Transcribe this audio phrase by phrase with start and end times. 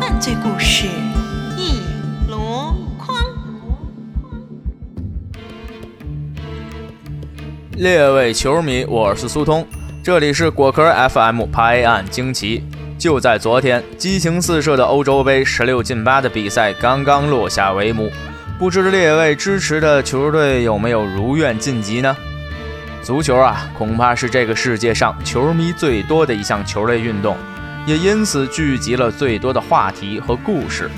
[0.00, 0.88] 犯罪故事
[1.56, 1.80] 一
[2.28, 3.16] 箩筐。
[7.76, 9.64] 列位球迷，我是苏通，
[10.02, 12.64] 这里是果壳 FM 拍案惊奇。
[12.98, 18.10] 就在昨天，激情四射的欧洲杯十六进八的比赛刚刚落下帷幕，
[18.60, 22.14] 不知列位支持的球队有没有如愿晋级呢？
[23.02, 27.34] 足球啊，恐怕是这个世界上球迷最多的一项球类运动，
[27.86, 30.90] 也因此聚集了最多的话题和故事。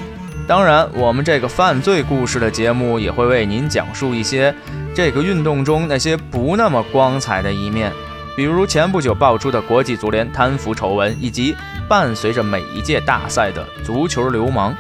[0.45, 4.53] 当然，我们这个犯罪故事的节目也会为您讲述一些
[4.93, 7.93] 这个运动中那些不那么光彩的一面，
[8.35, 11.55] 比如前不久爆出的国际足联贪腐丑闻，以及
[11.89, 14.77] 伴随着每一届大赛的足球流氓。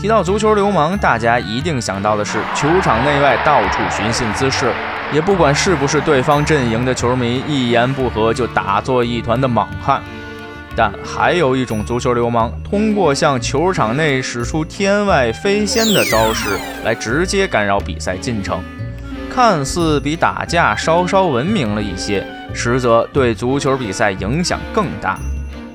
[0.00, 4.72] 提到足球流氓，大家一定想到的是球场内外到处寻衅滋事，
[5.12, 10.00] 也不管是不是对方阵营的球迷，一言不合就打作一团的莽汉。
[10.76, 16.50] 但还有一种足球流氓，通过向球场内使出天外飞仙的招式
[16.84, 18.62] 来直接干扰比赛进程，
[19.28, 25.18] 看似比打架稍稍文明了一些，实则对足球比赛影响更大。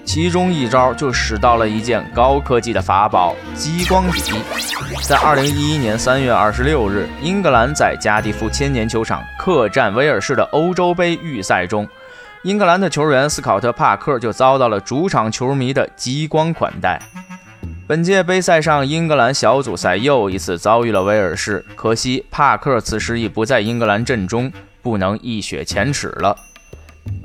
[0.06, 4.22] 其中一招就使到了一件高科技的法宝——激光笔。
[5.02, 11.88] 在二零一一年三月二十六日，英格兰在加迪夫千年球场客战威尔士的欧洲杯预赛中，
[12.44, 17.02] 英格兰的球员斯考特·帕克就遭到了主场球迷的激光款待。
[17.88, 26.36] 本届杯赛上，英格兰小组赛又一次遭遇了威尔士，可惜帕克此时已不在英格兰阵中，不能一雪前耻了。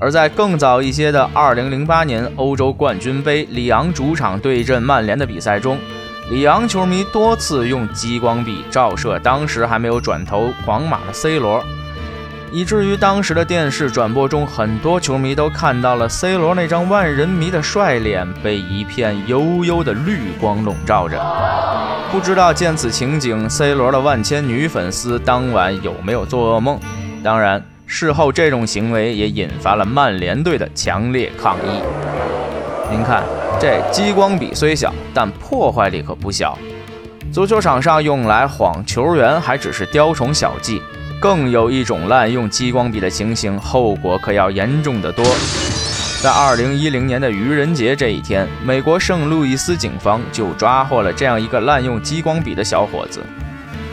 [0.01, 5.77] 而在更早一些的2008年欧洲冠军杯，里昂主场对阵曼联的比赛中，
[6.31, 11.65] 里昂球迷多次用激光笔照射当时还没有转投皇马的 C 罗，
[12.53, 21.21] 以至于当时的电视转播中，很多球迷都看到了 C 罗那张万人迷的帅脸被一片幽幽的绿光笼罩着。
[22.13, 26.79] 不知道见此情景，C 罗的万千女粉丝当晚有没有做噩梦？
[27.25, 27.61] 当然。
[27.91, 31.81] 事后，这种行为也引发了曼联队的强烈抗议。
[32.91, 33.25] 您看，
[33.59, 36.57] 这激光笔虽小，但破坏力可不小。
[37.33, 40.83] 足球场上用来晃球员还只是雕虫小技，
[41.19, 45.25] 更有一种滥用激光笔的情形，后果可要严重得多。
[46.23, 53.23] 在二零一零年的愚人节这一天，美国圣路易斯警方就抓获了这样一个滥用激光笔的小伙子。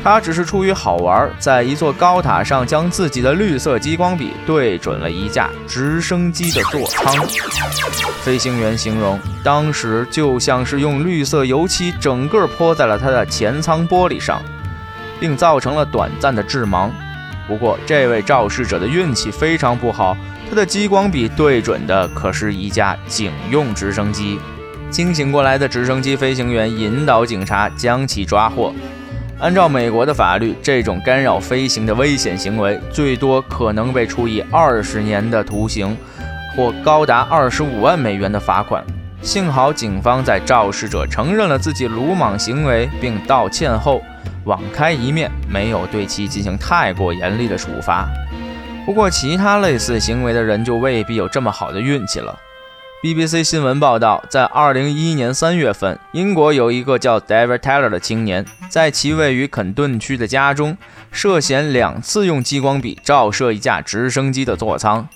[0.05, 7.11] 他只是出于好玩，在一座高塔上将自己的绿色激光笔对准了一架直升机的座舱。
[8.21, 14.39] 飞行员形容，当时就像是用绿色油漆整个泼在了他的前舱玻璃上，
[15.19, 16.91] 并造成了短暂的致盲。
[17.47, 20.15] 不过，这位肇事者的运气非常不好，
[20.47, 24.39] 他的激光笔对准的可是一架警用直升机。
[24.91, 28.71] 清醒过来的直升机飞行员引导警察将其抓获。
[29.39, 35.95] 按照美国的法律，这种干扰飞行的危险行为，最多可能被处以二十年的徒刑，
[36.55, 38.81] 或高达二十五万美元的罚款。
[39.21, 44.01] 幸好警方在肇事者承认了自己鲁莽行为并道歉后，
[44.45, 48.07] 网开一面，没有对其进行太过严厉的处罚。
[48.85, 52.33] 不过，其他类似行为的人就未必有这么好的运气了。
[53.05, 60.75] BBC 新闻报道，在2011年3月份，英国有一个叫 David Taylor 的青年，在其位于肯顿区的家中，
[61.11, 65.07] 涉嫌两次用激光笔照射一架直升机的座舱，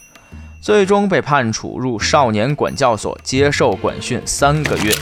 [0.61, 4.93] 最终被判处入少年管教所接受管训三个月。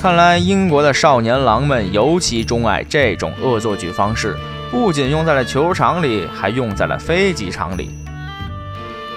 [0.00, 4.36] 看来，英国的少年郎们尤其钟爱这种恶作剧方式，
[4.70, 7.90] 不仅用在了球场里，还用在了飞机场里。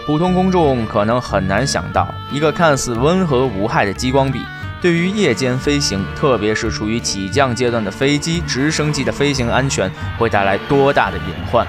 [0.07, 4.39] 普通公众可能很难想到，一个看似温和无害的激光笔，
[4.81, 11.67] 对于夜间飞行，特别是处于起降阶段的飞机、直升机的飞行安全，会带来多大的隐患。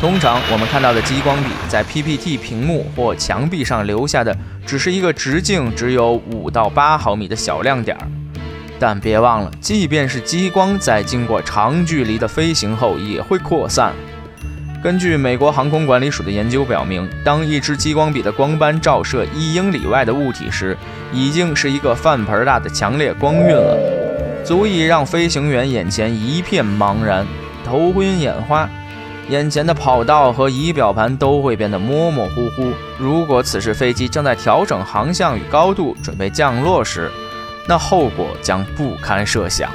[0.00, 4.32] 通常我们看到的激光笔在 PPT 屏幕或墙壁上留下的，
[4.64, 8.06] 只是一个直径只有五到八毫米的小亮点儿。
[8.78, 13.92] 但别忘了，即便是激光在经过长距离的飞行后，也会扩散。
[14.80, 20.76] 根据美国航空管理署的研究表明，当一支激光笔的光斑照射一英里外的物体时，
[21.12, 23.76] 已经是一个饭盆大的强烈光晕了，
[24.44, 27.26] 足以让飞行员眼前一片茫然，
[27.64, 28.70] 头昏眼花，
[29.28, 32.72] 眼前的跑道和仪表盘都会变得模模糊糊。
[32.98, 37.10] 如果此时飞机正在调整航向与高度，准备降落时，
[37.66, 39.68] 那后果将不堪设想。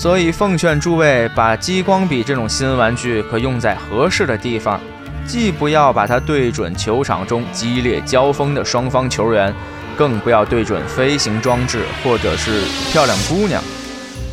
[0.00, 4.80] 所以奉劝诸位，把激光笔这种新玩具可用在合适的地方，
[5.26, 9.54] 既不要把它对准球场中激烈交锋的双方球员，
[9.98, 13.62] 更不要对准飞行装置或者是漂亮姑娘，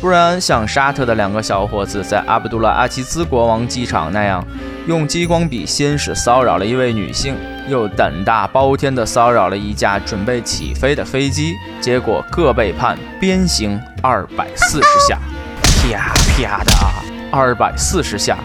[0.00, 4.42] 不然像沙特的两个小伙子在阿卜杜拉阿齐兹国王机场那样，
[4.86, 7.36] 用激光笔先是骚扰了一位女性，
[7.68, 15.18] 又胆大包天地骚扰了一架准备起飞的飞机，结果各被判鞭刑二百四十下。
[15.90, 16.72] 啪啪的，
[17.32, 18.38] 二百四十下，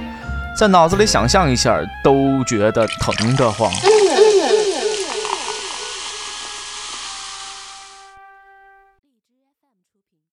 [0.55, 3.71] 在脑子里想象一下都觉得疼得慌。